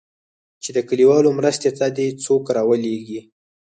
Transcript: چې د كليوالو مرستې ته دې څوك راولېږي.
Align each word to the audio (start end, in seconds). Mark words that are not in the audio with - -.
چې 0.63 0.69
د 0.75 0.79
كليوالو 0.89 1.35
مرستې 1.39 1.69
ته 1.77 1.85
دې 1.97 2.07
څوك 2.23 2.43
راولېږي. 2.57 3.21